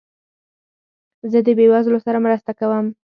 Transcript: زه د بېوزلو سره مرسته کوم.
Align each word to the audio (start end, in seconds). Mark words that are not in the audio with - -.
زه 1.31 1.39
د 1.45 1.47
بېوزلو 1.57 1.99
سره 2.05 2.17
مرسته 2.25 2.51
کوم. 2.59 2.85